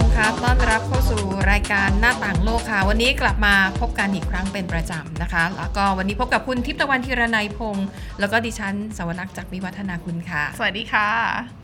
[0.00, 7.86] มค่ะต้อนรับเข้าสู่รายการหน้าต่างโลกค่ะ วันนี้กลับมาพบกันอีกครั้งเป็นประจำนะคะ แล้วก็วันนี้พบกับคุณทิพย์ตะวันธีรนัยพงศ์
[8.20, 11.08] แล้วก็ดิฉันสวรักษ์จากวิวัฒนาคุณค่ะ สวัสดีค่ะ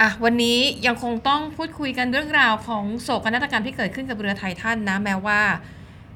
[0.01, 5.41] อะ วันนี้ยังคงต้องพูดคุยกันเรื่องราวของโศกนาฏกรรมที่เกิดขึ้นกับเรือไททันนะแม้ว่า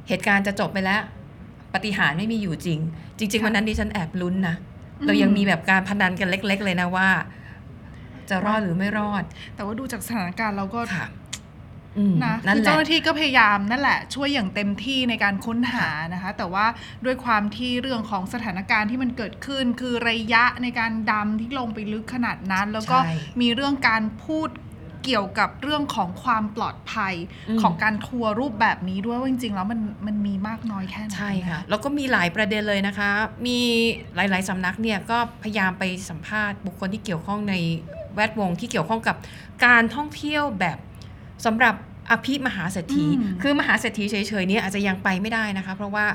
[0.08, 1.00] เหตุการณ์จะจบไปแล้ว
[1.74, 2.78] ปาฏิหารย์ไม่มีอยู่จริง
[3.18, 4.56] จริง ๆ วันนั้นดิฉันแอบลุ้นนะ
[5.06, 7.08] เรายังมีแบบการพนันกันเล็ก ๆ เลยนะว่า
[8.30, 9.22] จะรอดหรือไม่รอด
[9.54, 11.21] แต่ว่าดูจากสถานการณ์เราก็ค่ะอืม
[12.24, 16.66] นะนั่นคือแหละเจ้าหน้าที่ก็พยายามนั่นแหละ ช่วยอย่างเต็มที่ในการค้นหานะคะ แต่ว่า
[17.04, 24.48] ด้วยความที่เรื่องของสถานการณ์ที่มันเกิดขึ้น คือระยะในการดำที่ลงไปลึกขนาดนั้น แล้วก็ใช่มีเรื่องการพูด
[25.04, 27.14] เกี่ยวกับเรื่องของความปลอดภัย
[27.48, 33.10] อืมของการทัวร์รูปแบบนี้ด้วยว่าจริงๆ แล้วมันมันมีมากน้อยแค่ไหนใช่ค่ะนแล้วก็มีหลายประเด็นเลยนะคะ
[33.46, 33.58] มี
[34.14, 37.54] หลายๆสำนักเนี่ยก็พยายามไปสัมภาษณ์บุคคลที่เกี่ยวข้องใน
[38.14, 39.16] แวดวงที่เกี่ยวข้องกับ
[39.66, 40.78] การท่องเที่ยวแบบ
[41.46, 41.74] สำหรับ
[42.10, 46.06] อภิมหาเศรษฐีอืมคือมหาเศรษฐีเฉยๆเนี่ยอาจจะยังไปไม่ได้นะคะ เพราะว่า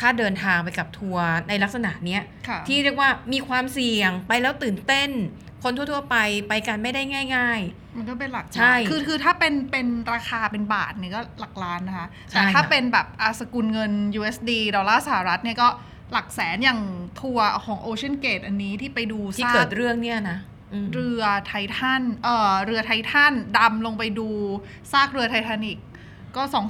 [0.00, 5.10] ค่าเดินทางไปกับทัวร์ในลักษณะเนี้ยค่ะที่เรียกว่ามีความเสี่ยงไปแล้วตื่นเต้น
[5.62, 6.16] คนทั่วๆไป
[6.48, 7.02] ไปกันไม่ได้
[7.36, 7.60] ง่าย
[7.96, 15.68] มันก็เป็นหลักใช่ล้านคือคือถ้าเป็นเป็นราคาเป็นบาทเนี่ยก็หลักล้านนะคะใช่แต่ถ้าค่ะเป็นแบบอาสกุลเงิน USD ดอลลาร์สหรัฐเนี่ยก็
[16.12, 16.80] หลักแสนอย่าง
[17.20, 20.57] ทัวร์ของ Ocean Gate อันนี้ที่ไปดูๆที่ซากเกิดเรื่องเนี่ยนะอืม
[20.92, 24.28] เรือไททันเอ่อเรือไททันดำลงไปดู
[24.92, 25.78] ซากเรือไททานิก
[26.36, 26.66] ก็2 5 0 0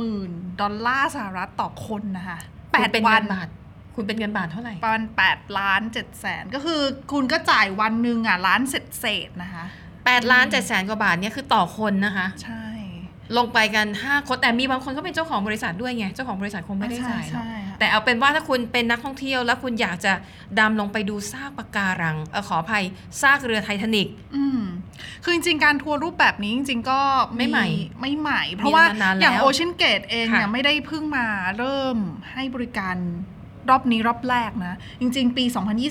[0.00, 2.38] 0 0ดอลลาร์สหรัฐต่อคนนะคะ
[2.72, 3.48] แปคุณดเป็นวัเงินนบาท
[3.94, 6.80] คุณเป็นเงินบาทเท่าไหร่ ประมาณ8ล้าน7แสนก็คือ
[7.12, 9.64] คุณก็จ่ายวันหนึ่งอะล้านเศษเศษๆนะคะ
[9.98, 12.64] 8ล้าน7แสนกว่าบาทเนี่ยคือต่อคนนะคะ ใช่
[13.38, 20.12] ลงไปกัน 5 คนแต่มีบางคนเขาเป็นเจ้าของบริษัทด้วยไง เจ้าของบริษัทคงไม่ได้จ่ายหรอกใช่ค่ะแต่เอาเป็นว่าถ้าคุณเป็นนักท่องเที่ยว แล้วคุณอยากจะ
[20.58, 22.84] ดำลงไปดูซากปะการังเออขออภัย
[23.22, 24.60] ซากเรือไททานิกอืม
[25.24, 27.00] คือจริงๆ การทัวร์รูปแบบนี้จริงๆ ก็
[27.36, 27.66] ไม่ใหม่
[28.00, 31.26] ไม่ใหม่ เพราะว่ามีมานานแล้วอย่าง Ocean Gate เองเนี่ยค่ะไม่ได้เพิ่งมา
[31.58, 31.96] เริ่ม
[32.32, 32.96] ให้บริการ
[33.70, 35.44] รอบนี้รอบแรกนะ จริง ๆ ปี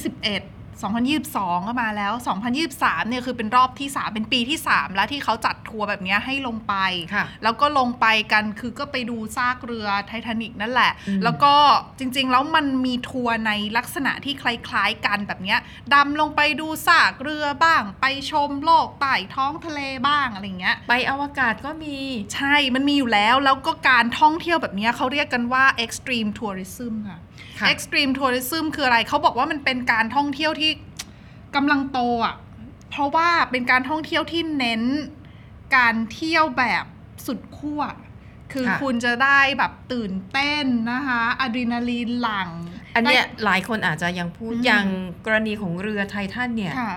[0.09, 2.13] 2021 2022 ก็มาแล้ว
[2.61, 6.75] 2023 เนี่ยคือเป็นรอบที่ 3 เป็นปีที่ 3 แล้วที่เขาจัดทัวร์แบบเนี้ยให้ลงไป
[7.13, 11.53] ค่ะแล้วก็ลงไปกันคือก็ไปดูซากเรือไททานิกนั่นแหละอืมแล้วก็
[11.99, 15.59] จริงๆ แล้วมันมีทัวร์ในลักษณะที่คล้ายๆกันแบบเนี้ย
[15.93, 21.97] ดำลงไปดูซากเรือบ้าง ไปชมโลกใต้ท้องทะเลบ้างอะไรเงี้ย ไปอวกาศก็มี
[22.33, 27.28] ใช่ มันมีอยู่แล้ว แล้วก็การท่องเที่ยวแบบเนี้ยเขาเรียกกันว่า extreme tourism ค่ะค่ะ
[27.73, 30.71] extreme tourism คืออะไร เขาบอกว่ามันเป็นการท่องเที่ยวที่
[31.55, 32.35] กำลังโตอะ
[32.89, 34.83] เพราะว่าเป็นการท่องเที่ยวที่เน้น
[35.75, 36.85] การเที่ยวแบบ
[37.25, 37.81] สุดขั้ว
[38.51, 42.49] คือค่ะคุณจะได้แบบตื่นเต้นนะคะอะดรีนาลีนหลั่ง
[42.95, 44.87] อันเนี้ยหลายคนอาจจะยังพูดอืมอย่าง
[45.25, 46.93] กรณีของเรือไททันเนี่ยค่ะ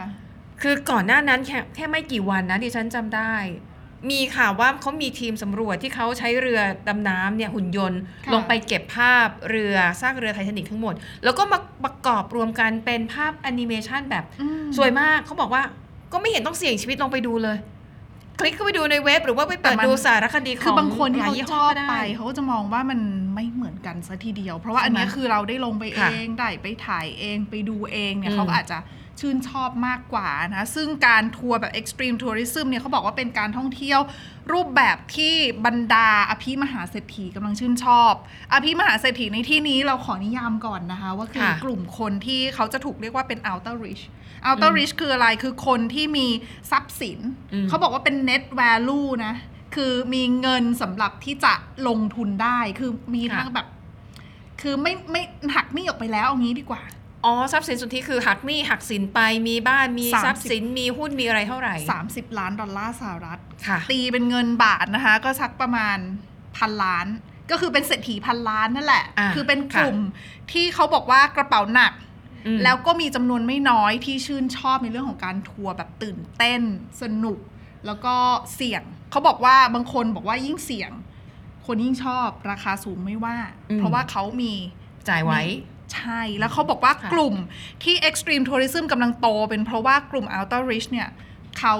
[0.63, 3.35] คือก่อนหน้านั้นแค่แค่ไม่กี่วันนะดิฉันจำได้
[4.11, 15.63] มีข่าวว่าเขามีทีมสำรวจที่เขาใช้เรือดำน้ำเนี่ยหุ่นยนต์ค่ะลงไปเก็บภาพเรือซากเรือไททานิกทั้งหมด แล้วก็มาประกอบรวมกันเป็นภาพแอนิเมชันแบบอืมสวยมากเขาบอกว่า
[16.13, 17.59] ก็ไม่เห็นต้องเสี่ยงชีวิตลงไปดูเลย
[18.41, 23.01] คลิกเข้าไปดูในเว็บหรือว่าไปเปิดแต่มันดูสารคดีของคือบางคนที่หลเขายยี่ชห้อบก็ด้ไปเขาก็จะมองว่ามัน
[23.35, 28.79] ไม่เหมือนกันซะทีเดียว เพราะว่าใช่อันไหมเนี้ยคือเราได้ลงไปเอค่ะงได้ไปถ่ายเองไปดูเองเนี่อืยมเขาก็อาจจะ
[29.21, 34.01] ชื่นชอบมากกว่านะซึ่งการทัวร์แบบ extreme tourism เนี่ยเขาบอกว่าเป็นการท่องเที่ยว
[34.53, 35.35] รูปแบบที่
[35.67, 38.13] บรรดาอภิมหาเศรษฐีกำลังชื่นชอบ
[38.53, 44.03] อภิมหาเศรษฐีในที่นี้เราขอนิยามก่อนนะคะ ว่าคือค่ะกลุ่มคนที่เขาจะถูกเรียกว่าเป็น outer rich
[44.49, 46.27] outer rich คืออะไรคือคนที่มี
[46.71, 47.19] ทรัพย์สิน
[47.53, 49.35] อืมเขาบอกว่าเป็น net value นะ
[49.75, 51.55] คือมีเงินสำหรับที่จะ
[51.89, 53.67] ลงทุนได้คือมีค่ะทั้งแบบ
[54.63, 55.23] คือไม่ไม่
[55.55, 56.83] หักหนี้ออกไปแล้วเอางี้ดีกว่า
[57.25, 61.75] อ๋อทรัพย์สินสุทธิคือหักหนี้หักสินไปมีบ้านมีสามสิบทรัพย์สินมีหุ้นมีอะไรเท่าไหร่
[62.07, 65.99] 30 ล้านดอลลาร์สหรัฐค่ะตีเป็นเงินบาทนะคะ ก็สักประมาณ
[66.57, 67.07] พันล้าน
[67.51, 69.99] ก็คือเป็นเศรษฐีพันล้านนั่นแหละอ่าคือเป็นกค่ะลุ่ม
[70.53, 71.93] ที่เขาบอกว่ากระเป๋าหนัก
[72.47, 76.63] อืมแล้วก็มีจำนวนไม่น้อยที่ชื่นชอบในเรื่องของการทัวร์แบบตื่นเต้น
[77.03, 77.39] สนุก
[77.87, 78.15] แล้วก็
[78.55, 80.91] เสี่ยง เขาบอกว่าบางคนบอกว่ายิ่งเสี่ยง
[81.67, 83.37] คนยิ่งชอบราคาสูงไม่ว่า
[83.71, 84.53] อืมเพราะว่าเขามี
[85.09, 85.41] จ่ายไว้
[85.95, 87.35] ใช่ แล้วเขาบอกว่าค่ะกลุ่ม
[87.83, 91.09] ที่ extreme tourism กำลังโต เป็นเพราะว่ากลุ่ม outer rich เนี่ย
[91.61, 91.75] เขา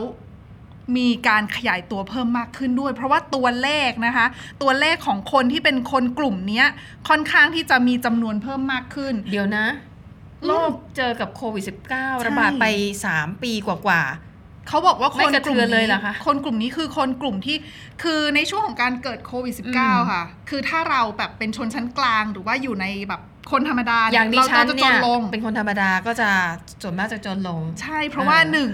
[0.97, 4.27] มีการขยายตัวเพิ่มมากขึ้นด้วย เพราะว่าตัวเลขนะคะ
[4.63, 6.67] ตัวเลขของคนที่เป็นคนกลุ่มเนี้ย
[7.09, 9.67] ค่อนข้างที่จะมีจำนวนเพิ่มมากขึ้น เดี๋ยวนะ
[10.43, 12.67] อืมโลกเจอกับโควิด -19 ใช่ระบาดไป
[13.07, 14.03] 3 ปีกว่า
[14.69, 17.57] เขาบอกว่าคไม่นกระกเทืลุ่มอนเลยนี้เหรอคะคนกลุ่มนี้คือคนกลุ่มที่
[18.03, 19.75] คือในช่วงของการเกิดโควิดอืม
[20.07, 26.29] -19 ค่ะ คือถ้าเราแบบเป็นชนชั้นกลางหรือว่าอยู่ในแบบ คนธรรมดาอย่างดิเราฉันเราจะจเนี่ยนลงเป็นคนธรรมดาก็จะ
[26.83, 28.71] ส่วนมากจะจนลง ใช่เพราะว่าอ่าหนึ่ง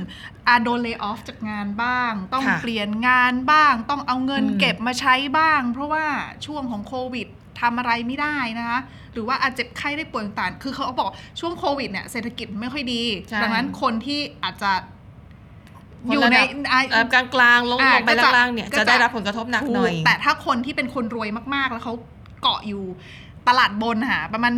[0.48, 6.04] อาโดนเล y o ออฟจากงานบ้าง ต้องค่ะเปลี่ยนงานบ้าง ต้องเอาเงินอืมเก็บมาใช้บ้าง เพราะว่า
[6.46, 7.26] ช่วงของโควิด
[7.60, 8.78] ทำอะไรไม่ได้นะคะ
[9.12, 11.10] หรือว่าอาจเจ็บไข้ได้ป่วยต่างๆคือเขาบอก
[11.40, 14.72] ช่วงโควิดเนี่ยเศรษฐกิจไม่ค่อยดีใช่ดังนั้นคนที่อาจจะ
[16.08, 21.94] คนอยู่ระในดับอะเอ่อกลางกลางๆลงอ่าลงไปก็จะล่างๆเนี่ยก็จะจะได้รับผลกระทบหนักหน่อยถูแต่ถ้าคนที่เป็นคนรวยมากๆแล้วเขา
[22.42, 22.84] เกาะอยู่
[23.48, 24.52] ตลาดบนค่ะประมาณ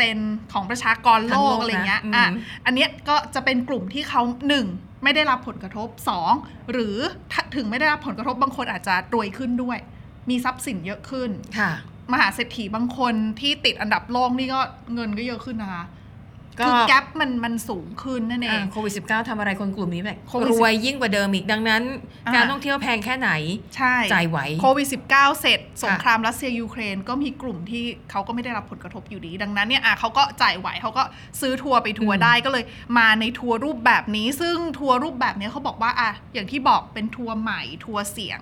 [0.00, 4.22] 1%ของประชากรโลทั้งโลกกอะไรเงี้ยนะอะอืมอันเนี้ยก็จะเป็นกลุ่มที่เขา
[4.62, 5.88] 1 ไม่ได้รับผลกระทบ
[6.30, 6.96] 2 หรือ
[7.32, 9.78] ถ้าถึงไม่ได้รับผลกระทบบางคนอาจจะรวยขึ้นด้วย
[10.30, 11.70] มีทรัพย์สินเยอะขึ้นค่ะ
[12.12, 14.60] มหาเศรษฐีบางคนที่ติดอันดับโลกนี่ก็
[14.94, 16.03] เงินก็เยอะขึ้นนะคะก็
[16.58, 21.82] คือแกปมันมันสูงขึ้นนั่นเองโควิด -19 ทำอะไรคนกลุ่มนี้แบบโควิดรวยยิ่งกว่าเดิมอีกดังนั้น
[22.26, 23.30] อ่าการท่องเที่ยวแพงแค่ไหน
[23.76, 31.02] ใช่จ่ายไหวโควิด -19 เสร็จ สงครามรัสเซียยูเครนก็มีกลุ่มที่เขาก็ไม่ได้รับผลกระทบอยู่ดี ดังนั้นเนี่ยอะเขาก็จ่ายไหวเขาก็
[31.40, 32.64] ซื้อทัวร์ไปทัวร์อืมได้ก็เลย
[32.98, 38.40] มาในทัวร์รูปแบบนี้ ซึ่งทัวร์รูปแบบเนี้ยเขาบอกว่าอะอย่างที่บอกเป็นทัวร์ใหม่ทัวร์เสี่ยง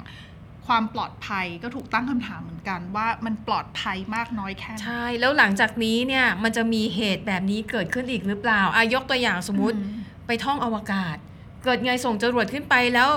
[0.67, 11.17] ความปลอดภัยก็ถูกตั้งคำถามเหมือนกันว่ามันปลอดภัยมากน้อยแค่ไหนใช่ แล้วหลังจากนี้เนี่ยมันจะมีเหตุแบบนี้เกิดขึ้นอีกหรือเปล่าอายกตัวอย่างสมมติอืมไปท่องอวกาศ
[11.65, 13.09] เกิดไงส่งจรวดขึ้นไปแล้ว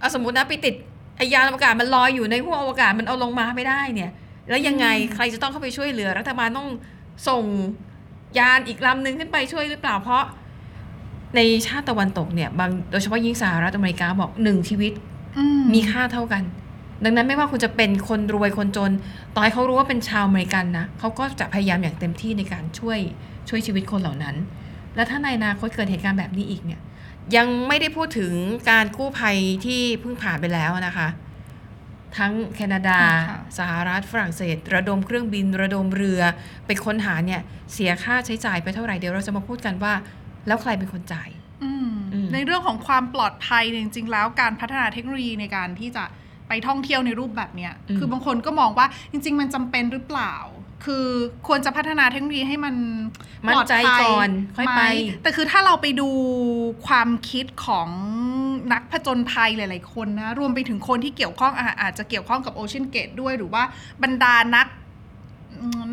[0.00, 0.74] เอาสมมตินะไปติด
[1.16, 4.10] ไอยานอวกาศมันลอยอยู่ในห้วงอวกาศมันเอาลงมาไม่ได้เนี่ย
[4.48, 6.68] แล้วยังไงใครจะต้องเข้าไปช่วยเหลือ รัฐบาลต้อง
[7.28, 7.44] ส่ง
[8.38, 10.24] ยานอีกลำหนึ่งขึ้นไปช่วยหรือเปล่าเพราะ
[11.36, 14.92] ในชาติตะวันตกเนี่ยบางโดยเฉพาะยิ่งสหรัฐอเมริกาบอกหนึ่งชีวิต
[15.38, 15.44] อื
[15.74, 16.42] มีค่าเท่ากัน
[17.04, 18.92] ดังนั้นไม่ว่าคุณจะเป็นคนรวยคนจน
[19.34, 22.98] ต่อให้เขารู้ว่าเป็นชาวอเมริกันนะเขาก็จะพยายามอย่างเต็มที่ในการช่วย
[23.48, 24.36] ช่วยชีวิตคนเหล่านั้น
[24.96, 26.80] และถ้าในอนาคตเกิดเหตุการณ์แบบนี้อีกเนี่ย
[27.36, 28.32] ยังไม่ได้พูดถึง
[28.70, 31.08] การกู้ภัยที่เพิ่งผ่านไปแล้วนะคะ
[32.16, 32.98] ทั้งแคนาดา
[33.30, 36.20] ค่ะสหรัฐฝรั่งเศส ระดมเครื่องบินระดมเรือ
[36.66, 37.40] ไปค้นหาเนี่ย
[37.72, 39.94] เสียค่าใช้จ่ายไปเท่าไหร่เดี๋ยวเราจะมาพูดกันว่า
[40.46, 41.28] แล้วใครเป็นคนจ่าย
[41.64, 46.04] อืมอืมในเรื่องของความปลอดภัยเนี่ยจริงๆแล้วการพัฒนาเทคโนโลยีในการที่จะ
[46.48, 50.34] ไปท่องเที่ยวในรูปแบบเนี้ยอืมคือบางคนก็มองว่าจริง ๆ มันจำเป็นหรือเปล่า
[50.84, 51.08] คือ
[51.46, 52.74] ควรจะพัฒนาเทคโนโลยีให้มัน
[53.48, 54.82] มั่นใจก่อนค่อยไปหม
[55.22, 56.08] แต่คือถ้าเราไปดู
[56.86, 57.88] ความคิดของ
[58.72, 63.62] นักผจญภัยหลาย ๆ คนนะ รวมไปถึงคนที่เกี่ยวข้องอาอาจจะเกี่ยวข้องกับโอเชียนเกตด้วย หรือว่า
[64.02, 64.83] บรรดานักอืม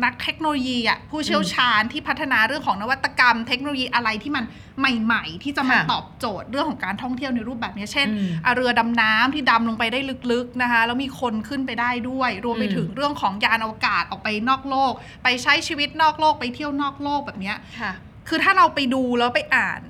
[0.04, 4.44] นักเทคโนโลยีอะผู้เชี่ยวชาญที่พัฒนาเรื่องของนวัตกรรม เทคโนโลยีอะไรที่มัน
[4.78, 10.00] ใหม่ ๆ ที่จะมาค่ะตอบโจทย์เรื่องของการท่องเที่ยวในรูปแบบนี้ เช่นอืมอะเรือดำน้ำที่ดำลงไปได้
[10.32, 14.92] ลึกๆนะคะ แล้วมีคนขึ้นไปได้ด้วย รวมไปอืมถึงเรื่องของยานอวกาศออกไปนอกโลก
[15.22, 17.92] ไปใช้ชีวิตนอกโลกไปเที่ยวนอกโลกแบบเนี้ยค่ะ
[18.28, 19.80] คือถ้าเราไปดูแล้วไปอ่าน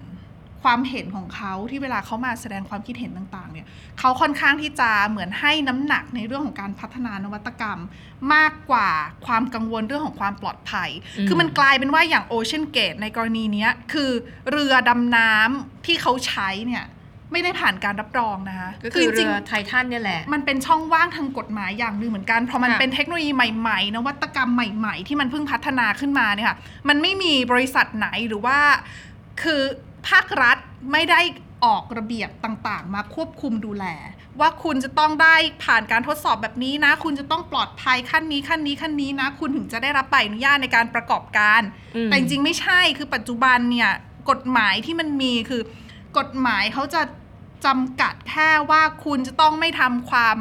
[0.63, 3.67] ความเห็นของเขาที่เวลาเขามาแสดงความคิดเห็นต่างๆเนี่ย
[3.99, 7.81] เขาค่อนข้างที่จะเหมือนให้น้ำหนักในเรื่องของการพัฒนานวัตกรรม
[8.35, 8.91] มากกว่า
[9.27, 14.11] ความกังวลเรื่องของความปลอดภัยอืมคือมันกลายเป็นว่าอย่างโอเชียนเกตในกรณีเนี้ยคือ
[14.51, 16.85] เรือดำน้ำที่เขาใช้เนี่ย
[17.33, 26.57] ไม่ได้ผ่านการรับรองนะคะก็คือจเรืริงอๆไททันเนี่ยแหละ มันเป็นช่องว่างทางกฎหมายอย่างหนึ่งเหมือนกัน เพราะมันค่ะเป็นเทคโนโลยีใหม่ๆ นวัตกรรมใหม่ ๆ ที่มันเพิ่งพัฒนาขึ้นมาเนี่ยค่ะ
[26.89, 28.59] มันไม่มีบริษัทไหนหรือว่า
[29.43, 29.63] คือ
[30.09, 30.57] ภาครัฐ
[30.93, 31.21] ไม่ได้
[31.65, 33.87] ออกระเบียบต่างๆ มาควบคุมดูแล
[34.41, 41.61] ว่าคุณจะต้องได้ผ่านการทดสอบแบบนี้นะ คุณจะต้องปลอดภัยขั้นนี้ขั้นนี้ขั้นนี้นะ คุณถึงจะได้รับใบอนุญาตในการประกอบการ
[41.97, 43.91] อืมแต่จริงๆไม่ใช่คือปัจจุบันเนี่ย
[44.31, 45.63] กฎหมายที่มันมีคือ
[46.19, 47.03] กฎหมายเขาจะ
[47.67, 50.39] จำกัดแค่ว่าคุณจะต้องไม่ทำความ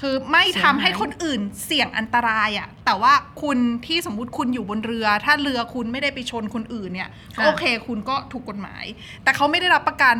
[0.00, 3.12] คือไม่ทำให้คนอื่นเสี่ยงอันตรายอะ่ะแต่ว่า
[3.42, 8.84] คุณที่สมมุติคุณอยู่บนเรือ ถ้าเรือคุณไม่ได้ไปชนคนอื่นเนี่ยก็ค่ะโอเคคุณก็ถูกกฎหมาย
[9.22, 10.16] แต่เขาไม่ได้รับประกัน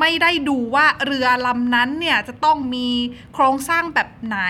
[0.00, 2.88] ไม่ได้ดูว่าเรือลำนั้นเนี่ยจะต้องมี
[3.34, 4.40] โครงสร้างแบบไหน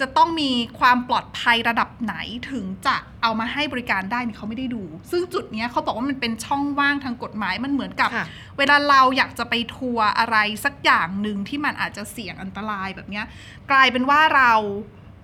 [0.00, 2.14] จะต้องมีความปลอดภัยระดับไหน
[2.50, 8.26] ถึงจะ เอามาให้บริการได้เนี่ยเขาไม่ได้ดู ซึ่งจุดเนี้ยเขาบอกว่ามันเป็นช่องว่างทางกฎหมายมันเหมือนกับค่ะ
[8.58, 13.26] เวลาเราอยากจะไปทัวร์อะไรสักอย่างหนึ่งที่มันอาจจะเสี่ยงอันตรายแบบเนี้ย
[13.70, 14.52] กลายเป็นว่าเรา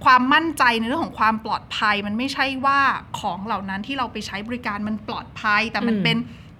[0.05, 2.81] ความมั่นใจในเรื่องของความปลอดภัย มันไม่ใช่ว่า
[3.21, 6.19] ของเหล่านั้นที่เราไปใช้บริการมันปลอดภัย แต่มันอืมเป็น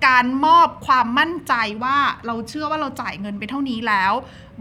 [0.09, 4.13] การมอบความมั่นใจว่าเราเชื่อว่าเราจ่ายเงินไปเท่านี้แล้ว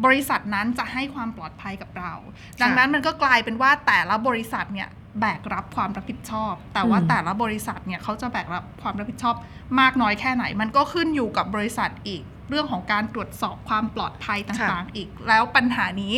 [0.05, 2.13] บริษัทนั้นจะให้ความปลอดภัยกับเรา
[2.61, 9.35] ดังนั้นมันก็กลายเป็นว่าแต่ละบริษัทเนี่ย แบกรับความรับผิดชอบ แต่ว่าอืมแต่ละบริษัทเนี่ยเขาจะแบกรับความรับผิดชอบ
[9.79, 16.13] มากน้อยแค่ไหน มันก็ขึ้นอยู่กับบริษัทอีก เรื่องของการตรวจสอบความปลอดภัยต่างๆ อีก แล้วปัญหานี้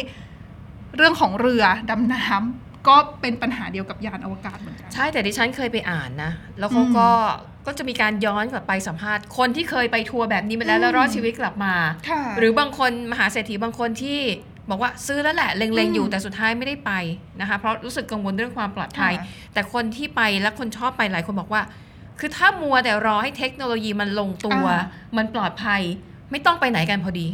[0.97, 7.09] เรื่องของเรือดำน้ำก็เป็นปัญหาเดียวกับยานอวกาศเหมือนกัน ใช่แต่ดิฉันเคยไปอ่านนะ แล้วเขาอืมก็
[7.67, 11.73] ก็จะมีการย้อนกลับไปสัมภาษณ์คนที่เคยไปทัวร์แบบนี้มาแล้วแล้วรอดชีวิตกลับมา
[12.09, 14.19] ค่ะหรือบางคนมหาเศรษฐีบางคนที่
[14.69, 16.91] บอกว่าซื้อแล้วแหละเล็งๆอยู่อืมแต่สุดท้ายไม่ได้ไป
[17.41, 21.61] นะคะ เพราะรู้สึกกังวลเรื่องความปลอดภัยค่ะแต่คนที่ไปและคนชอบไปหลายคนบอกว่า
[22.19, 24.63] คือถ้ามัวแต่รอให้เทคโนโลยีมันลงตัว
[25.17, 25.81] มันปลอดภัย
[26.31, 27.27] ไม่ต้องไปไหนกันพอดี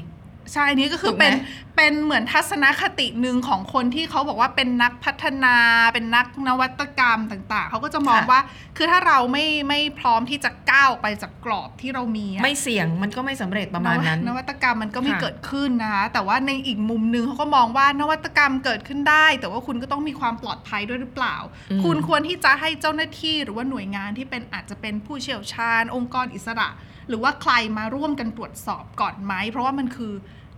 [0.51, 1.33] ใช่อันนี้ก็คืถูอกไหมเป็น
[1.75, 5.55] เป็นเหมือนทัศนคติหนึ่งของคนที่เขาบอกว่าเป็นนักพัฒนา
[5.93, 8.41] เป็นนักนวัตกรรมต่างๆ เขาก็จะมองค่ะว่า
[8.77, 21.35] คือถ้าเราไม่ไม่พร้อมที่จะก้าวไปจากกรอบที่เรามีอะไม่เสี่ยงมันก็ไม่สำเร็จประมาณนั้น นวัตกรรมมันก็ไม่ค่ะเกิดขึ้นนะคะแต่ว่าในอีกมุมหนึ่งเขาก็มองว่านวัตกรรมเกิดขึ้นได้ แต่ว่าคุณก็ต้องมีความปลอดภัยด้วยหรือเปล่า
[21.71, 26.69] อืมคุณควรที่จะให้เจ้าหน้าที่หรือว่าหน่วยงานที่เป็นอาจจะเป็นผู้เชี่ยวชาญ องค์กรอิสระ
[27.07, 30.13] หรือว่าใครมาร่วมกันตรวจสอบก่อนไหมเพราะว่ามันคือ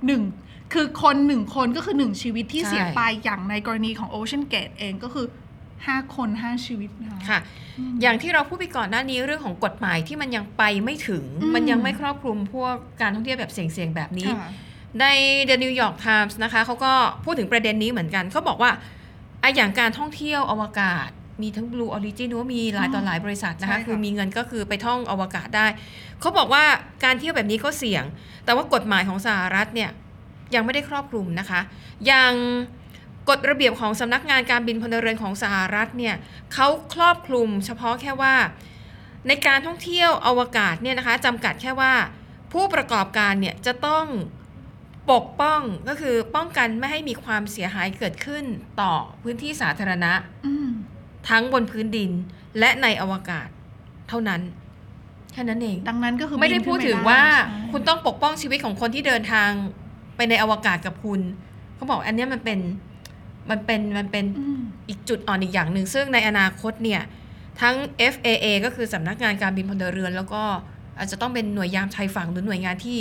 [0.07, 0.23] หนึ่ง
[0.73, 5.25] คือคนหนึ่งคนก็คือหนึ่งชีวิตที่ใช่เสียไปอย่างในกรณีของ Ocean Gate เองก็คือ
[5.87, 7.39] ห้าคนห้าชีวิตนะคะค่ะ
[7.77, 14.49] อืมอย่างที่เราพูดไปก่อนหน้านี้เรื่องของกฎหมายที่มันยังไปไม่ถึงอืมมันยังไม่ครอบคลุมพวกการท่องเที่ยวแบบเสี่ยงๆแบบนี้ค่ะ
[15.01, 15.05] ใน
[15.49, 18.71] The New York Times นะคะเขาก็พูดถึงประเด็นนี้เหมือนกันเขาบอกว่า
[19.41, 21.09] ไอะอย่างการท่องเที่ยวอวกาศ
[21.41, 25.67] มีทั้ง Blue Origin หรือว่ามีหลายต่อหลายบริษัทนะคะใช่ค่ะคือมีเงินก็คือไปท่องอวกาศได้
[26.19, 26.63] เขาบอกว่า
[27.03, 28.03] การเที่ยวแบบนี้ก็เสี่ยง
[28.45, 29.89] แต่ว่ากฎหมายของสหรัฐเนี่ย
[30.55, 31.59] ยังไม่ได้ครอบคลุมนะคะ
[32.05, 32.33] อย่าง
[33.29, 36.15] กฎระเบียบของสำนักงานการบินพลเรือนของสหรัฐเนี่ย
[36.53, 38.35] เขาครอบคลุมเฉพาะแค่ว่า
[39.27, 41.93] ในการท่องเที่ยวอวกาศเนี่ยนะคะจำกัดแค่ว่า
[42.53, 44.05] ผู้ประกอบการเนี่ยจะต้อง
[45.11, 48.43] ปกป้องก็คือป้องกันไม่ให้มีความเสียหายเกิดขึ้น
[48.81, 50.13] ต่อพื้นที่สาธารณะ
[50.45, 50.69] อืม
[51.29, 52.11] ทั้งบนพื้นดิน
[52.59, 53.47] และในอวกาศ
[54.09, 54.41] เท่านั้น
[55.33, 59.49] แค่นั้นเอง ดังนั้นก็คือไม่ได้บินพูดขึ้นปถึงว่าใช่คุณต้องปกป้องชีวิตของคนที่เดินทาง
[60.15, 61.19] ไปในอวกาศกับคุณ
[61.75, 62.59] เขาบอกอันเนี้ยมันเป็น
[63.49, 67.01] มันเป็นมันเป็นอืมอีกจุดอ่อนอีกอย่างหนึ่งซึ่งในอนาคตเนี่ย
[67.61, 67.75] ทั้ง
[68.13, 70.43] FAA ก็คือสำนักงานการบินพลเรือน แล้วก็
[70.97, 72.97] อาจจะต้องเป็นหน่วยยามชายฝั่งหรือหน่วยงานที่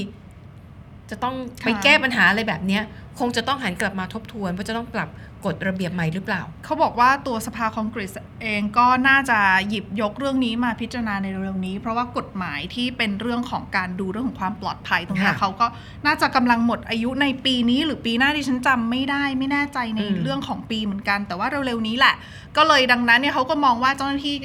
[1.10, 2.82] จะต้องไปค่ะแก้ปัญหาอะไรแบบเนี้ย
[3.18, 5.08] คงจะต้องหันกลับมาทบทวนว่าจะต้องปรับ
[5.44, 15.66] กฎระเบียบใหม่หรือเปล่า เขาบอกว่าตัวสภาคองเกรสเองก็น่าจะหยิบยกเรื่องนี้มาพิจารณาในเร็วๆนี้ เพราะว่ากฎหมายที่เป็นเรื่องของการดูเรื่องของความปลอดภัยตรงนี้ค่ะเขาก็
[16.06, 22.14] น่าจะกำลังหมดอายุในปีนี้ หรือปีหน้าที่ฉันจำไม่ได้ไม่แน่ใจในอืมเรื่องของปีเหมือนกัน แต่ว่าเร็วๆนี้แหละ
[22.56, 24.36] ก็เลยดังนั้นเนี่ยเขาก็มองว่าเจ้าหน้าที่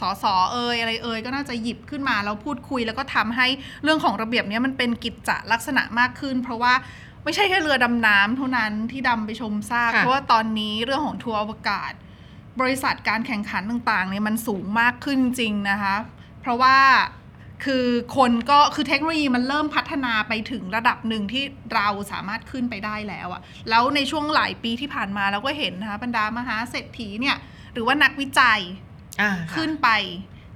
[0.00, 3.46] สสเอยอะไรเอยก็น่าจะหยิบขึ้นมาแล้วพูดคุย แล้วก็ทำให้
[3.82, 6.72] เรื่องของระเบียบเนี้ยมันเป็นกิจจะลักษณะมากขึ้น เพราะว่า
[7.24, 11.92] ไม่ใช่แค่เรือดำน้ำเท่านั้นที่ดำไปชมซากค่ะเพราะว่าตอนนี้เรื่องของทัวร์อวกาศ
[12.60, 15.94] บริษัทการแข่งขันต่างๆเนี่ยมันสูงมากขึ้นจริงนะคะ
[16.40, 16.76] เพราะว่า
[17.64, 21.44] คือคนก็คือเทคโนโลยีมันเริ่มพัฒนาไปถึงระดับหนึ่งที่
[21.74, 27.36] เราสามารถขึ้นไปได้แล้วอะแล้วในช่วงหลายปีที่ผ่านมาเราก็เห็นนะคะบรรดามหาเศรษฐีเนี่ย
[27.72, 28.91] หรือว่านักวิจัยอ่าค่ะ
[29.54, 29.88] ขึ้นไป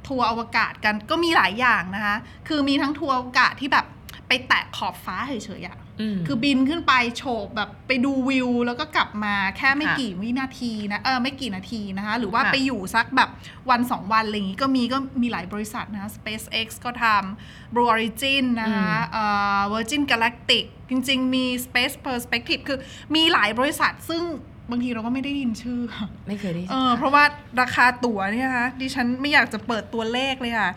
[0.08, 2.16] ทัวร์อวกาศกันก็มีหลายอย่างนะคะ
[2.48, 3.86] คือมีทั้งทัวร์อวกาศที่แบบ
[4.28, 5.78] ไปแตะขอบฟ้าเฉยๆอะ
[6.14, 13.30] มคือบินขึ้นไปโฉบแบบไปดูวิว แล้วก็กลับมาแค่ไม่ค่ะกี่วินาทีนะเออไม่กี่นาทีนะคะ หรือว่าค่ะไปอยู่สักแบบ
[13.70, 19.24] วันสองวันอะไรอย่างงี้ก็มีก็มีหลายบริษัทนะคะ SpaceX ก็ทำ Blue Origin นะคะเอ่
[19.58, 22.78] อ Virgin Galactic จริง ๆ มี Space Perspective คือ
[23.14, 24.22] มีหลายบริษัทซึ่ง
[24.70, 25.78] บางทีเราก็ไม่ได้ยินชื่อ
[26.26, 27.24] ไม่เคยได้เออเพราะว่า
[27.60, 30.72] ราคาตั๋วเนี่ยนะคะดิฉันไม่อยากจะเปิดตัวเลขเลยค่ะ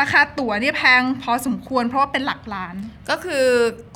[0.00, 2.74] ราคาตั๋วเนี่ยแพงพอสมควร เพราะว่าเป็นหลักล้าน
[3.10, 3.44] ก็คือ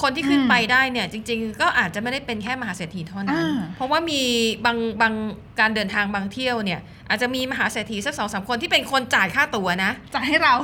[0.03, 4.23] คนที่ขึ้นอืมไปได้เนี่ย จริง ๆ ก็อาจจะไม่ได้เป็นแค่มหาเศรษฐีเท่านั้นอ่าเพราะว่ามี
[4.67, 5.15] บางบาง
[5.61, 10.55] การเดินทางบางเที่ยวเนี่ย อาจจะมีมหาเศรษฐีสักสองสามคนที่เป็นคนจ่ายค่าตั๋วนะจ่ายให้เรา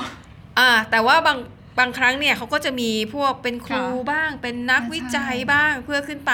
[0.58, 1.38] อ่าแต่ว่าบาง
[1.78, 6.32] บางครั้งเนี่ยเขาก็จะมีพวกเป็นครูค่ะบ้าง เป็นนักใช่วิจัยบ้างเพื่อขึ้นไป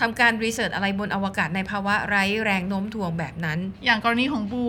[0.00, 4.64] ทำการรีเสิร์ชอะไรบนอวกาศในภาวะไร้แรงโน้มถ่วงแบบนั้น อย่างกรณีของบู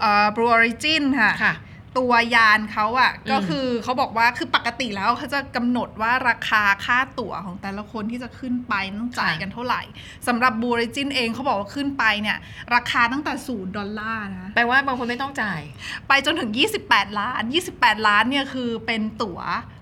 [0.00, 1.54] เอ่อ Blue Origin ค่ะค่ะ
[1.98, 9.82] ตัวยานเขาอะ่ะอืมก็คือเขาบอกว่าคือปกติแล้วเขาจะกำหนดว่าราคาค่าตั๋วของแต่ละคนที่จะขึ้นไปต้องจ่ายกันเท่าไหร่
[10.28, 12.38] สำหรับ Blue Origin เองเขาบอกว่าขึ้นไปเนี่ย
[12.74, 15.60] ราคาตั้งแต่ศูนย์ดอลลาร์นะแปลว่าบางคนไม่ต้องจ่าย
[16.08, 16.50] ไปจนถึง
[16.84, 17.42] 28 ล้าน
[17.74, 19.40] 28 ล้านเนี่ยคือเป็นตั๋ว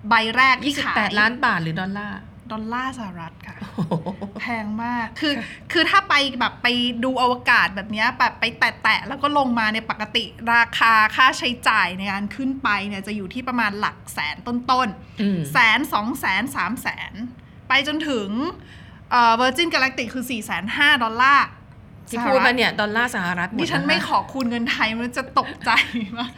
[0.09, 2.19] ใบแรกที่ขาย28 ล้านบาทหรือดอลลาร์
[2.51, 3.93] ดอลลาร์สหรัฐค่ะโอ้โห
[4.41, 5.33] แพงมาก คือ
[5.71, 6.67] คือถ้าไปแบบไป
[7.03, 14.87] ดูอวกาศแบบเนี้ยแบบไปแตะๆแล้วก็ลงมาในยปกติราคาค่าใช้จ่ายในการขึ้นไปเนี่ยจะอยู่ที่ประมาณหลักแสนต้น
[15.21, 17.13] อืมๆแสนสองแสนสามแสน
[17.67, 18.29] ไปจนถึง
[19.11, 21.45] เอ่อ Virgin Galactic คือ4ี่แสนห้าดอลลาร์
[22.09, 25.71] ที่สหพูดรัมาฐเนี่ยดอลลาร์สหรัฐหมดดิฉันไม่ะคะขอคูณเงินไทยมันจะตกใจ
[26.17, 26.31] มาก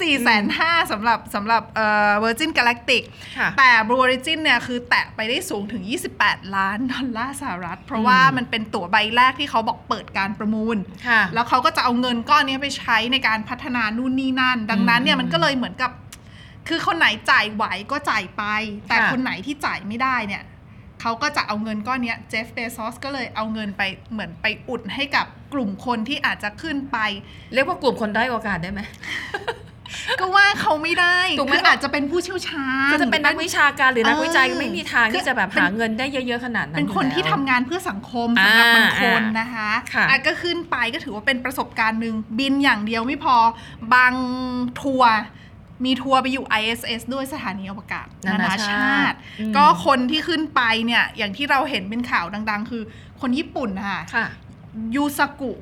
[0.00, 3.02] สี่แสนห้าสำหรับสำหรับเอ่อ Virgin Galactic
[3.38, 5.82] ค่ะแต่ Blue Origin เนี่ยคือแตะไปได้สูงถึง
[6.18, 10.76] 28 ล้านดอลลาร์สหรัฐ เพราะว่าอืมมันเป็นตั๋วใบแรกที่เขาบอกเปิดการประมูล
[11.08, 15.90] ค่ะแล้วเขาก็จะเอาเงินก้อนนี้ไปใช้ในการพัฒนานู่นนี่นั่น ดังนั้นเนี่ยอืมมันก็เลยเหมือนกับ
[16.68, 18.42] คือคนไหนจ่ายไหวก็จ่ายไป
[18.88, 20.42] แต่ค่ะคนไหนที่จ่ายไม่ได้เนี่ย
[21.00, 26.98] เขาก็จะเอาเงินก้อนเนี้เจฟเบซอสก็เลยเอาเงินไปเหมือนไปอุดให้กับกลุ่มคนที่อาจจะขึ้นไป
[27.54, 28.80] เรียกว่ากลุ่มคนได้อยโอกาสได้ไหม
[30.20, 43.36] ก็ว่าเขาไม่ได้ถูกไหมคืออาจจะเป็นผู้เชี่ยวชาญคือจะเป็นนักวิชาการหรือนักวิจัยเออก็ไม่มีทางคือที่จะแบบเป็นหาเงินได้เยอะๆขนาดนั้น เป็นคนอยู่แล้วที่ทำงานเพื่อสังคมสำหรับบางคนอ่านนะคะค่ะอะก็ขึ้นไปก็ถือว่าเป็นประสบการณ์หนึ่งบินอย่างเดียวไม่พอ
[43.94, 44.12] บาง
[44.82, 45.12] ทัวร์
[45.84, 52.82] มีทัวร์ไปอยู่ ISS ด้วยสถานีอวกาศ นานาชาติอืมก็คนที่ขึ้นไปเนี่ย อย่างที่เราเห็นเป็นข่าวดัง ๆ คือ
[53.20, 54.26] คนญี่ปุ่นนะคะค่ะ
[54.94, 55.52] ยูสกุ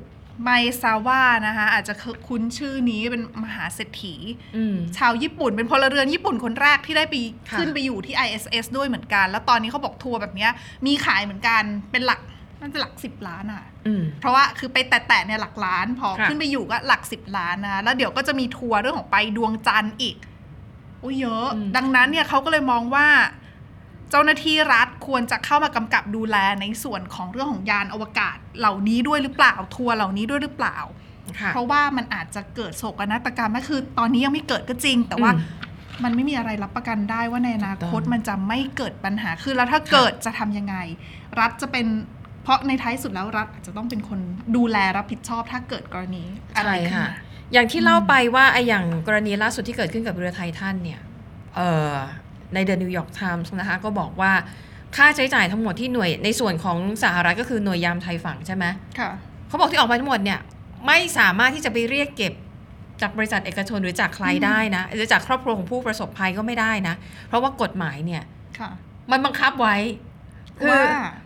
[0.43, 0.49] ไม
[0.81, 1.93] ซาวะนะคะ อาจจะ
[2.27, 4.15] คุ้นชื่อนี้เป็นมหาเศรษฐี
[4.55, 7.15] อืมชาวญี่ปุ่นเป็นพลเรือนญี่ปุ่นคนแรกที่ได้ไป
[7.49, 10.51] ค่ะขึ้นไปอยู่ที่ ISS ด้วยเหมือนกัน แล้วตอนนี้เขาบอกทัวร์แบบเนี้ย
[10.85, 12.19] มีขายเหมือนกันเป็นหลัก
[12.59, 20.17] น่าจะหลักสิบล้านอะอืมเพราะว่าคือไปแตะๆเนี่ยหลักล้าน พอค่ะขึ้นไปอยู่ก็หลักสิบล้านนะแล้วเดี๋ยวก็จะมีทัวร์เรื่องของไปดวงจันทร์อีก
[20.99, 23.07] โอ้ยเยอะ ดังนั้นเนี่ยเขาก็เลยมองว่า
[24.11, 30.77] เจ้าหน้าที่รัฐควรจะเข้ามากำกับดูแลในส่วนของเรื่องของยานอวกาศเหล่านี้ด้วยหรือเปล่าทัวร์เหล่านี้ด้วยหรือเปล่า
[31.39, 35.63] ค่ะเพราะว่ามันอาจจะเกิดโศกนาฏกรรมก็คือ ตอนนี้ยังไม่เกิดก็จริง แต่ว่าอืม
[36.03, 40.75] มันไม่มีอะไรรับประกันได้ว่าในอนาคตถูกต้องมันจะไม่เกิดปัญหาคือแล้วถ้าเกิดจะทำยังไง
[41.39, 41.85] รัฐจะเป็น
[42.45, 44.19] เพราะในท้ายสุดแล้วรัฐอาจจะต้องเป็นคน
[44.55, 46.23] ดูแลรับผิดชอบถ้าเกิดกรณี
[46.55, 51.01] อะไรใช่ขึ้นค่ะมาอย่างที่เล่าไปว่าไอ้อย่างกรณีล่าสุดที่เกิดขึ้นกับเรือไททันเนี่ย
[51.55, 51.93] เอ่อ
[52.53, 54.31] ใน The New York Times นะคะก็บอกว่า
[54.95, 58.65] ค่าใช้จ่ายทั้งหมดที่หน่วยในส่วนของสหรัฐก็คือหน่วยยามชายฝั่งใช่ไหม
[58.99, 59.11] ค่ะ
[59.47, 60.39] เขาบอกที่ออกมาทั้งหมดเนี่ย
[60.87, 62.33] ไม่สามารถที่จะไปเรียกเก็บ
[63.01, 66.95] จากบริษัทเอกชนหรือจากใครอืมได้นะหรือจากครอบครัวของผู้ประสบภัยก็ไม่ได้นะ
[67.27, 68.23] เพราะว่ากฎหมายเนี่ย
[68.59, 68.69] ค่ะ
[69.11, 69.75] มันบังคับไว้
[70.57, 70.81] คือว่า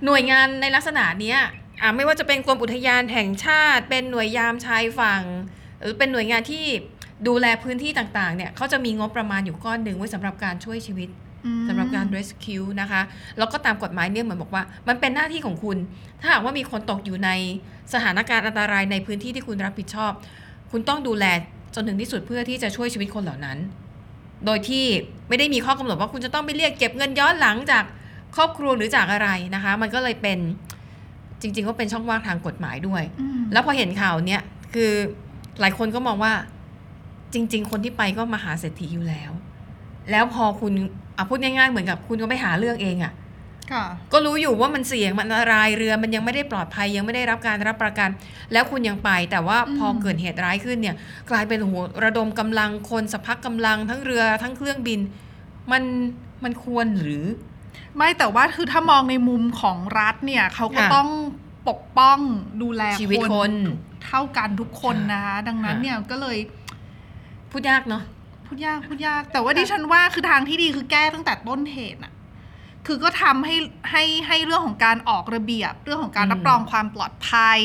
[0.06, 1.40] หน่วยงานในลักษณะเนี้ย
[1.82, 5.24] อะไม่ว่าจะเป็นกรมอุทยานแห่งชาติ เป็นหน่วยยามชายฝั่ง
[5.82, 6.66] หรือเป็นหน่วยงานที่
[7.28, 11.10] ดูแลพื้นที่ต่างๆ เนี่ยเขาจะมีงบประมาณอยู่ก้อนหนึ่งไว้สำหรับการช่วยชีวิต
[11.46, 13.02] อืมสำหรับการ rescue นะคะ
[13.38, 15.78] แล้วก็ตามกฎหมายเนี่ยเหมือนบอกว่า มันเป็นหน้าที่ของคุณ
[16.20, 17.30] ถ้าหากว่ามีคนตกอยู่ใน
[17.94, 20.12] สถานการณ์อันตรายในพื้นที่ที่คุณรับผิดชอบ
[20.72, 21.26] คุณต้องดูแล
[21.76, 23.58] จนถึงที่สุดเพื่อที่จะช่วยชีวิตคนเหล่านั้น
[24.46, 24.86] โดยที่
[25.28, 27.84] ไม่ได้มีข้อกำหนดว่าคุณจะต้องไปเรียกเก็บเงินย้อนหลังจาก
[28.36, 30.40] ครอบครัวหรือจากอะไรนะคะ มันก็เลยเป็น
[31.42, 34.42] จริง ๆ ก็เป็นช่องว่างทางกฎหมายด้วยอืมแล้วพอเห็นข่าวเนี้ย
[34.74, 34.92] คือ
[35.62, 36.34] หลายคนก็มองว่า
[37.34, 39.32] จริง ๆ คนที่ไปก็มหาเศรษฐีอยู่แล้ว
[40.12, 40.74] แล้วพอคุณ
[41.18, 43.14] อะพูดง่ายๆ เหมือนกับคุณก็ไปหาเรื่องเองอะ่ะ
[43.72, 48.10] ค่ะก็รู้อยู่ว่ามันเสี่ยงมันอันตรายเรือมันยังไม่ได้ปลอดภัยยังไม่ได้รับการรับประกัน
[48.52, 50.96] แล้วคุณยังไปแต่ว่าอืมพอเกิดเหตุร้ายขึ้นเนี่ย
[51.30, 55.00] กลายเป็นโอ้โหระดมกำลังคนสภาพกำลังทั้งเรือทั้งเครื่องบิน
[55.72, 55.84] มัน
[56.44, 57.26] มันควรหรือ
[57.98, 61.10] ไม่แต่ว่าคือถ้ามองในมุมของรัฐเนี่ยเขาก็ค่ะต้อง
[61.70, 62.20] ปกป้อง
[62.62, 63.52] ดูแลชีวิตคน
[64.06, 66.38] เท่ากันทุกคนนะคะดังนั้นค่ะเนี่ยก็เลย
[67.52, 68.04] พูดยากเนาะ
[68.48, 72.14] พูดยากพูดยาก แต่ว่าดิฉันว่าคือทางที่ดีคือแก้ตั้งแต่ต้นเหตุน่ะ
[72.88, 73.56] คือก็ทำให้
[73.92, 77.60] ให้ให้เรื่องของการออกระเบียบ เรื่องของการอืมรับรองความปลอดภัย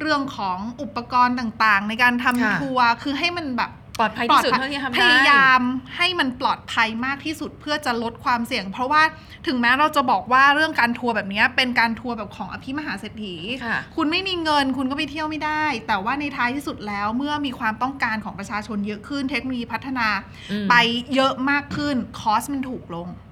[0.00, 5.62] เรื่องของอุปกรณ์ต่างๆ ในการทำค่ะ ทัวร์คือให้มันแบบ ปลอดภัยที่สุดเท่าที่ทำพได้ยายาม
[5.96, 9.02] ให้มันปลอดภัยมากที่สุดเพื่อจะลดความเสี่ยง เพราะว่า
[9.46, 20.08] ถึงแม้เราจะบอกว่าเรื่องการทัวร์แบบเนี้ยเป็นการทัวร์แบบของอภิมหาเศรษฐีค่ะคุณไม่มีเงินคุณก็ไปเที่ยวไม่ได้ แต่ว่าในท้ายที่สุดแล้วเมื่อมีความต้องการของประชาชนเยอะขึ้น เทคโนโลยีพัฒนา
[20.50, 20.74] อืมไป
[21.14, 23.25] เยอะมากขึ้นคอสมันถูกลงค่ะ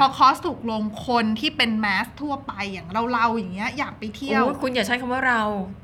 [0.00, 5.40] พอคอสถูกลงคนที่เป็นแมสทั่วไปอย่างเราเราๆอย่างเงี้ยอยากไปเที่ยวโอ้ยคุณอย่าใช้คำว่าเรา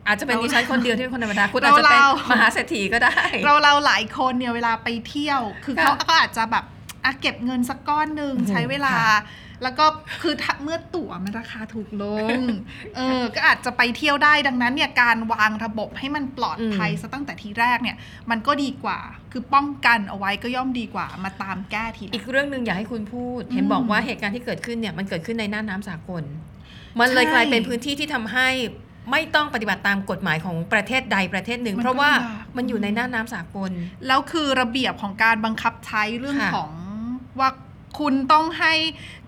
[0.07, 6.64] อาจจะเป็นเราดิฉันคนเดียวที่เป็นคนธรรมดาคุณอาจจะเป็นเรามหาเศรษฐีก็ได้ เราเราหลายคนเนี่ยเวลาไปเที่ยว คือค่ะเขาก็อาจจะแบบ
[7.04, 9.18] อะเก็บเงินสักก้อนหนึ่งอืมใช้เวลาค่ะ
[9.62, 9.86] แล้วก็
[10.22, 12.04] คือถ้าเมื่อตั๋วมันราคาถูกล
[12.38, 12.40] ง
[12.96, 17.96] เออ ก็อาจจะไปเที่ยวได้ดังนั้นเนี่ยการวางระบบให้มันปลอดภัยซะตั้งแต่ทีแรกเนี่ย
[18.30, 19.00] มันก็ดีกว่า
[19.32, 26.22] คือป้องกันเอาไว้ก็ย่อมดีกว่า มาตามแก้ทีหลัอีงกเรื่องหนึ่งอยากให้คุณพูด เห็นอืมบอกว่าเหตุการณ์ที่เกิดขึ้นเนี่ยมันเกิดขึ้นในน่านน้ำสากล
[27.00, 28.48] มันเลยใช่กลายเป็นพื้นที่ที่ทำให้
[29.10, 33.70] ไม่ต้องปฏิบัติตามกฎหมายของประเทศใดประเทศหนึ่งมันก็เพราะว่าลำบากมันอยู่ในน่านน้ำสากล
[34.06, 36.72] แล้วคือระเบียบของการบังคับใช้เรื่องค่ะของ
[37.38, 37.48] ว่า
[37.98, 38.72] คุณต้องให้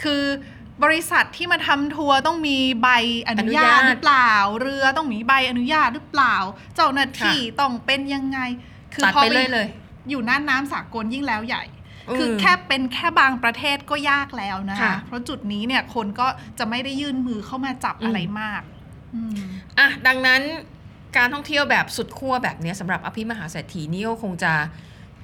[0.03, 0.23] คือ
[0.85, 2.89] บริษัทที่มาทำทัวร์ต้องมีใบ
[3.29, 6.37] อนุญาตหรือเปล่า เรือต้องมีใบอนุญาตหรือเปล่า
[6.75, 8.39] เจ้าหน้าที่ต้องเป็นยังไง
[8.95, 9.67] คืตัดพอไปเลยเลย
[10.11, 11.65] อยู่น่านน้ำสากลยิ่งแล้วใหญ่
[12.09, 16.27] อืมคือแค่เป็นแค่บางประเทศก็ยากแล้วนะค่ะเพราะจุดนี้เนี่ยคนก็
[16.59, 18.63] จะไม่ได้ยื่นมือเข้ามาจับอืมอะไรมาก
[19.15, 19.39] อืม
[19.79, 20.43] อะดังนั้น
[21.17, 24.53] การท่องเที่ยวแบบสุดขั้วแบบเนี้ยสำหรับอภิมหาเศรษฐีนี่ก็คงจะ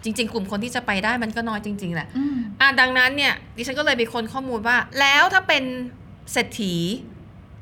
[0.04, 5.64] จริง ๆ กลุ่มคนที่จะไปได้มันก็น้อยจริงๆแหละอืมอะดังนั้นเนี่ยดิฉันก็เลยไปค้นข้อมูลว่า แล้วถ้าเป็น
[6.32, 6.74] เศรษฐี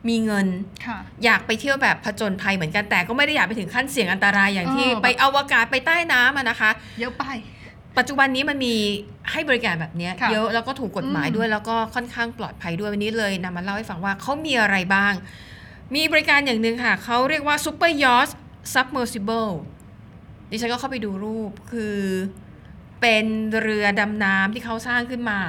[0.08, 0.46] มีเงิน
[0.86, 7.24] ค่ะอยากไปเที่ยวแบบผจญภัยเหมือนกันแต่ก็ไม่ได้อยากไปถึงขั้นเสี่ยงอันตรายอย่างที่เออแบบไปอวกาศไปใต้น้ำอะนะคะ เยอะไป
[7.98, 8.74] ปัจจุบันนี้มันมี
[9.32, 15.12] ให้บริการแบบเนี้ยค่ะเยอะแล้วก็ถูกกฎหมายอืมด้วยแล้วก็ค่อนข้างปลอดภัยด้วยวันนี้เลยนำมาเล่าให้ฟังว่าเขามีอะไรบ้าง
[15.94, 18.32] มีบริการอย่างหนึ่งค่ะเขาเรียกว่า Super Yacht
[18.74, 19.52] Submersible
[20.50, 21.96] ดิฉันก็เข้าไปดูรูปคือ
[23.00, 23.26] เป็น
[23.62, 25.40] เรือดำน้ำที่เขาสร้างขึ้นมา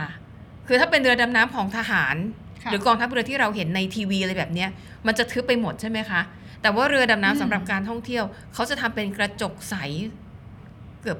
[0.67, 2.15] คือถ้าเป็นเรือดำน้ำของทหาร
[2.63, 4.69] ค่ะหรือกองทัพเรือที่เราเห็นในทีวีอะไรแบบเนี้ย
[5.07, 6.21] มันจะทึบไปหมดใช่ไหมคะ
[6.61, 9.75] แต่ว่าเรือดำอืมน้ำสำหรับการท่องเที่ยว เขาจะทำเป็นกระจกใส
[11.01, 11.19] เกือบ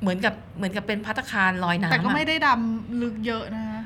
[0.00, 3.80] เหมือนกับเหมือนกับเป็นพัตตาคารลอยน้ำแต่ก็อะไม่ได้ดำลึกเยอะนะคะ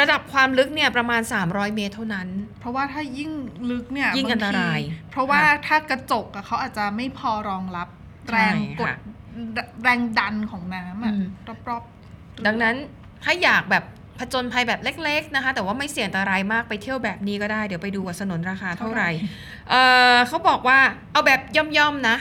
[0.00, 2.28] ระดับความลึกเนี่ยประมาณ 300 เมตรเท่านั้น
[2.60, 3.30] เพราะว่าถ้ายิ่ง
[3.70, 8.98] ลึกเนี่ยยิ่งอันตรายบงทีเพราะว่าค่ะถ้ากระจกอะเขาอาจจะไม่พอรองรับใช่ แรงกดค่ะ
[9.82, 11.28] แรงดันของน้ำอะอืม
[11.68, 12.74] รอบๆ ดังนั้น
[13.24, 13.84] ถ้าอยากแบบ
[14.18, 19.10] ผจญภัยแบบเล็ก ๆนะคะ แต่ว่าไม่เสี่ยงอันตรายมากไปเที่ยวแบบนี้ก็ได้ เดี๋ยวไปดูว่าสนนราคาเท่าไหร่
[19.70, 19.82] เอ่
[20.14, 20.78] อเขาบอกว่า
[21.12, 22.16] เอาแบบย่อมๆนะ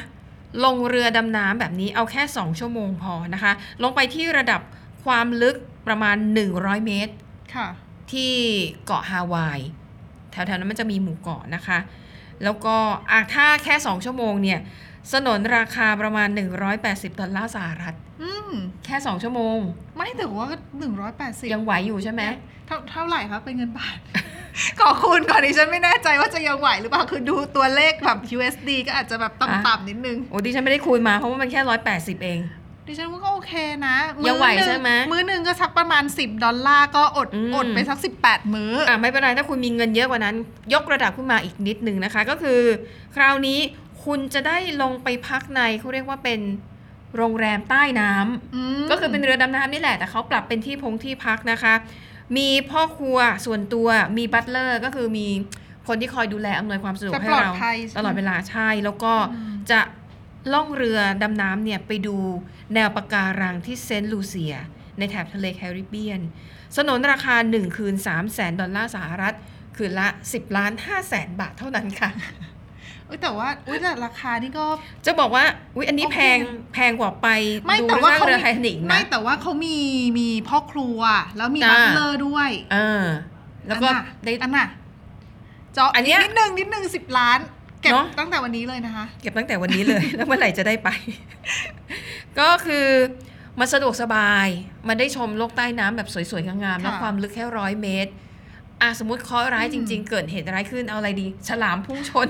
[0.66, 3.52] ลงเรือดำน้ำแบบนี้เอาแค่ 2 ชั่วโมงพอนะคะ
[3.84, 4.62] ลงไปที่ระดับ
[5.06, 5.56] ความลึก
[5.88, 6.18] ประมาณ
[6.52, 7.14] 100 เมตร
[7.56, 7.68] ค่ะ
[8.12, 8.34] ที่
[8.86, 9.60] เกาะฮาวาย
[10.32, 11.80] แถวๆนั้นมันจะมีหมู่เกาะนะคะ
[12.44, 12.76] แล้วก็
[13.12, 14.60] อะถ้าแค่ 2 ชั่วโมงเนี่ย
[15.12, 16.30] สนนราคาประมาณ
[16.74, 18.52] 180 ดอลลาร์สหรัฐ อืม
[18.86, 19.58] แค่ 2 ชั่วโมง
[19.98, 20.48] ไม่แต่ว่า
[20.80, 22.24] หนึ่งร้อยแปดสิบยังไหวอยู่ใช่ไหม
[22.68, 23.98] เท่าเท่าไหร่คะเป็นเงินบาท
[24.80, 31.62] ขอคูณก่อนดิฉันไม่แน่ใจว่าจะยังไหวหรือเปล่า คือดูตัวเลขแบบ USD ก็อาจจะแบบต่ำๆนิดนึง โอ้ดิฉันไม่ได้คุยมาเพราะว่ามันแค่
[31.94, 32.42] 180 เอง
[32.88, 33.54] ดิฉันว่าก็โอเค
[33.88, 33.96] นะ
[34.28, 40.36] ยังไหวมื้อนึ่ใช่ไหม มื้อหนึ่งก็สักประมาณ 10 ดอลลาร์ก็อดอืม อดไปสัก 18 มื้อออะไม่เป็นไรถ้าคุณมีเงินเยอะกว่านั้น
[40.74, 42.60] ยกระดับขึ้นมาอีกนิดหนึ่งนะคะ ก็คือ
[43.16, 43.60] คราวนี้
[44.06, 46.42] คุณจะได้ลงไปพักในเขาเรียกว่าเป็น
[47.18, 51.74] โรงแรมใต้น้ำมก็คือเป็นเรือดำน้ำนี่แหละ แต่เขาปรับเป็นที่พงที่พักนะคะ
[52.38, 53.88] มีพ่อครัวส่วนตัว
[54.18, 55.28] มี butler ก็คือมี
[55.88, 59.80] คนที่คอยดูแลอำนวยความสะดวกจะให้ปลอดเราภัยตลอดเวลาใช่แล้วก็อืมจะ
[60.54, 62.18] ล่องเรือดำน้ำเนี่ยไปดู
[62.74, 64.56] แนวปะการังที่เซนต์ลูเซีย
[64.98, 66.22] ในแถบทะเลแคริบเบียน
[66.76, 69.34] สนนราคา 1 คืน3 0 0แสนดอลลาร์สหรัฐ
[69.78, 72.10] คืนละ 10 ล้าน5แสนบาทเท่านั้นค่ะ
[72.61, 74.66] เอ้ยแต่ว่าอุ้ยแต่ราคานี่ก็
[75.06, 75.44] จะบอกว่า
[75.76, 76.38] อุ๊ยอันนี้โอเคแพง
[76.74, 77.28] แพงกว่าไป
[77.68, 79.78] ไม่ดูแต่ว่าเรื่องเขาเรือมีไททานิกไม่นะแต่ว่าเขามี
[80.20, 81.00] มีพ่อครัว
[81.38, 83.06] แล้วมีจ้าบัตเลอร์ด้วยเออ
[83.68, 84.68] แล้วก็อันน่ะได้อันน่ะ
[85.74, 87.40] เจาะอันเนี้ยนิดนึงนิดนึงสิบล้าน
[87.82, 90.90] เก็บเนอะตั้งแต่วันนี้เลยนะคะ เก็บตั้งแต่วันนี้เลยแล้วเมื่อไหร่จะได้ไป
[92.40, 92.88] ก็คือ
[93.60, 94.48] มันสะดวกสบาย
[94.88, 98.12] มันได้ชมโลกใต้น้ำแบบสวยๆงามๆแล้วค่ะความลึกแค่ร้อยเมตร
[98.82, 102.30] อะสมมติเคราะห์ร้ายอืจมริง ๆ เกิดเหตุร้ายขึ้นเอาอะไรดี ฉลามพุ่งชน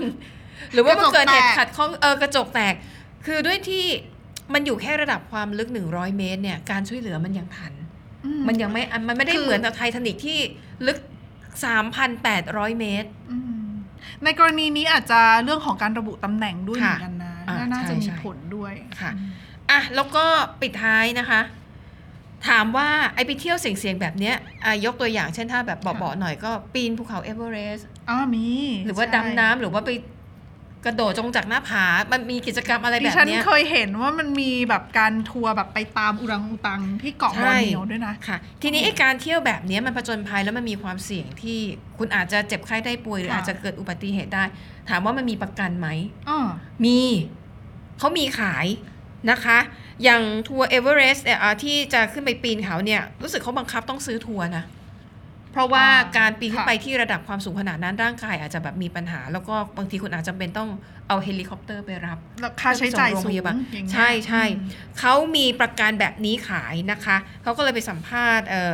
[0.74, 2.74] หรือว่ามันกระจกเกิดเหตุแตกขัดข้องเออกระจกแตก
[3.26, 3.86] คือด้วยที่
[4.54, 7.74] มันอยู่แค่ระดับความลึก 100 เมตรเนี่ยการช่วยเหลือมันยังทัน
[8.26, 10.40] อืมันยังไม่อันมันไม่ได้คือเหมือนกับไททานิกที่
[10.88, 10.98] ลึก
[12.10, 13.70] 3,800 เมตรอืม
[14.24, 19.12] ในกรณีนี้อาจจะเรื่องของการระบุตำแหน่งด้วยเหค่ะมือนกันนะอ่าน่าจะใช่มีใช่ผลด้วยค่ะ
[19.72, 20.26] อะ แล้วก็
[20.62, 21.42] ปิดท้ายนะคะ
[22.48, 24.36] ถามว่าไอไปเที่ยวเสี่ยงๆแบบเนี้ย
[24.66, 28.48] อะยกตัวอย่างเช่นถ้าแบบเบาๆหน่อยก็ปีนภูเขาเอเวอเรสต์อ๋อมี
[28.86, 29.90] หรือว่าใช่ดำน้ำหรือว่าไป
[30.86, 41.60] กระโดดลงจากหน้าผา มันมีกิจกรรมอะไรดิแบบฉันเนี้ยเคยเห็นว่ามันมีแบบการทัวร์แบบไปตามอุรังอุตังที่เกาะใช่บอร์เนียวด้วยนะ ค่ะ ทีนี้ไอการเที่ยวแบบเนี้ยมันผจญภัยแล้วมันมีความเสี่ยงที่
[41.98, 44.44] คุณอาจจะเจ็บไข้ได้ป่วยหรือค่ะอาจจะเกิดอุบัติเหตุได้
[44.90, 45.88] ถามว่ามันมีประกันไหม
[46.30, 46.40] อ๋อ
[46.86, 47.00] มี
[48.00, 48.66] เขามีขาย
[49.32, 49.58] นะคะ
[50.04, 51.28] อย่างทัวร์เอเวอเรสต์
[51.64, 54.64] ที่จะขึ้นไปปีนเขาเนี่ยรู้สึกเขาบังคับต้องซื้อทัวร์นะ
[55.52, 60.70] เพราะว่าอ่าการปีนขึ้นค่ะไปที่ระดับความสูงขนาดนั้นร่างกายอาจจะแบบมีปัญหา แล้วก็บางทีคุณอาจจะเป็นต้อง
[61.08, 68.74] เอาเฮลิคอปเตอร์ไปรับแล้วค่าใช้จ่ายส่งโรงสูพงยาบาลอย่างเงี้ยใช่ใช่อืมเขามีประกันแบบนี้ขายนะคะเขาก็เลยไปสัมภาษณ์เอ่อ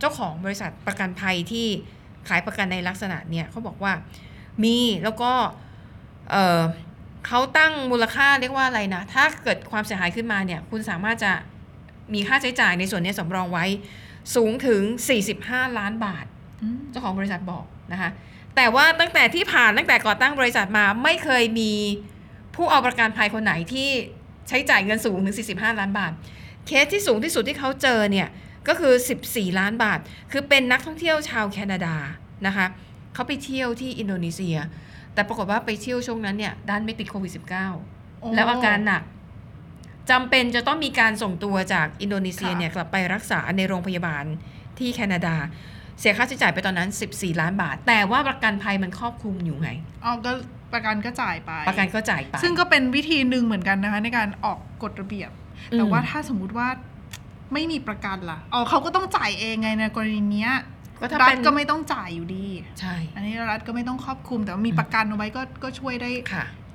[0.00, 1.66] เจ้าของบริษัทประกันภัยที่
[2.28, 3.92] ขายประกันในลักษณะเนี่ยเขาบอกว่า
[4.64, 5.32] มีแล้วก็
[6.30, 6.62] เอ่อ
[7.26, 11.32] เขาตั้งมูลค่าเรียกว่าอะไรนะ ถ้าเกิดความเสียหายขึ้นมาเนี่ย คุณสามารถจะ
[12.14, 13.66] มีค่าใช้จ่ายในส่วนนี้สำรองไว้
[14.34, 14.82] สูงถึง
[15.30, 16.24] 45 ล้านบาท
[16.62, 18.10] อืมเจ้าของบริษัทบอกนะคะ
[18.56, 21.72] แต่ว่าตั้งแต่ที่ผ่านตั้งแต่ก่อตั้งบริษัทมาไม่เคยมี
[22.54, 23.88] ผู้เอาประกันภัยคนไหนที่
[24.48, 26.12] ใช้จ่ายเงินสูงถึง 45 ล้านบาท
[26.66, 28.28] เคสที่สูงที่สุดที่เขาเจอเนี่ย
[28.68, 28.94] ก็คือ
[29.26, 29.98] 14 ล้านบาท
[30.32, 31.96] คือเป็นนักท่องเที่ยวชาวแคนาดา
[32.46, 32.66] นะคะ
[33.14, 34.56] เขาไปเที่ยวที่อินโดนีเซีย
[35.14, 37.40] แต่ปรากฏว่าไปเที่ยวช่วงนั้นเนี่ยด้านไม่ติดโควิด -19
[38.20, 39.02] โอ้แล้วอาการหนัก
[40.10, 44.24] จำเป็นจะต้องมีการส่งตัวจากอินโดนีเซียเนี่ยกลับไปรักษาในโรงพยาบาล
[44.78, 45.34] ที่แคนาดา
[46.00, 49.70] เสียค่าใช้จ่ายไปตอนนั้น 14 ล้านบาท แต่ว่าประกันภัยมันครอบคลุมอยู่ไง
[50.02, 50.32] เอาก็
[50.72, 55.30] ประกันก็จ่ายไป ประกันก็จ่ายไป ซึ่งก็เป็นวิธีหนึ่งเหมือนกันนะคะ ในการออกกฎระเบียบ
[55.72, 56.68] อืมแต่ว่าถ้าสมมุติว่า
[57.52, 60.52] ไม่มีประกันล่ะอ๋อเขาก็ต้องจ่ายเองไงในกรณีเนี้ย
[61.00, 62.46] ก็ถ้ารัเป็ฐนก็ไม่ต้องจ่ายอยู่ดี
[62.80, 66.10] ใช่ อันนี้รัฐก็ไม่ต้องครอบคลุมแต่ว่ามีประกันเอาไว้ก็ก็ช่วยได้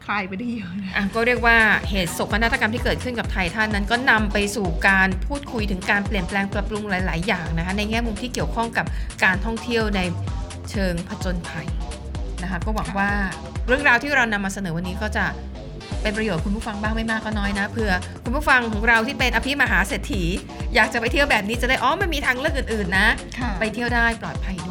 [0.07, 1.57] ค่ะคลายไปได้เยอะนะอะก็เรียกว่า
[1.89, 8.85] เหตุโศกนาฏกรรมที่เกิดขึ้นกับไทยท่านนั้น ก็นำไปสู่การพูดคุยถึงการเปลี่ยนแปลงปรับปรุงหลาย ๆ อย่างนะคะในแง่มุมที่เกี่ยวข้องกับ
[9.23, 10.01] การท่องเที่ยวใน
[10.71, 11.67] เชิงผจญภัย
[12.43, 13.09] นะคะก็หวังว่า
[13.67, 15.25] เรื่องราวที่เรานำมาเสนอวันนี้ก็จะ
[16.01, 17.91] เป็นประโยชน์คุณผู้ฟังบ้างไม่มากก็น้อยนะเผื่อ
[18.23, 20.23] คุณผู้ฟังของเราที่เป็นอภิมหาเศรษฐี
[20.75, 23.07] อยากจะไปเที่ยวแบบนี้จะได้อ๋อมันมีทางเลือกอื่น ๆ นะ
[23.39, 24.70] ค่ะไปเที่ยวได้ปลอดภัยด้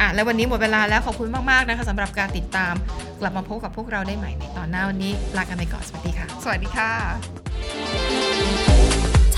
[0.00, 2.74] อะแล้ววันนี้หมดเวลาแล้วขอบคุณมากๆนะคะสำหรับการติดตาม
[3.20, 6.90] กลับมาพบกับพวกเราได้ใหม่ในตอนหน้าวันนี้ลากันไปก่อนสวัสดีค่ะ สวัสดีค่ะ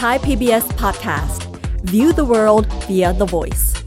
[0.01, 1.41] Thai PBS podcast.
[1.85, 3.82] View the world via the voice.